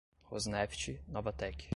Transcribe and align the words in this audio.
Rosneft, 0.31 1.05
Novatek 1.07 1.69